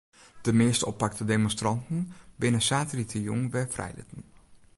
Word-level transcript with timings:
De 0.41 0.53
measte 0.61 0.85
oppakte 0.91 1.25
demonstranten 1.31 2.13
binne 2.35 2.59
saterdeitejûn 2.67 3.51
wer 3.53 3.67
frijlitten. 3.75 4.21